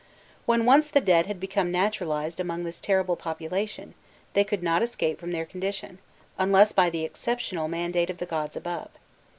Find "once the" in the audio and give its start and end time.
0.65-0.99